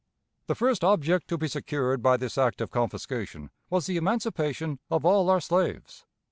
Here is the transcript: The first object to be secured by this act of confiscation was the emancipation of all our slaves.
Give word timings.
The 0.47 0.55
first 0.55 0.83
object 0.83 1.27
to 1.27 1.37
be 1.37 1.47
secured 1.47 2.01
by 2.01 2.17
this 2.17 2.35
act 2.35 2.59
of 2.59 2.71
confiscation 2.71 3.51
was 3.69 3.85
the 3.85 3.97
emancipation 3.97 4.79
of 4.89 5.05
all 5.05 5.29
our 5.29 5.39
slaves. 5.39 6.05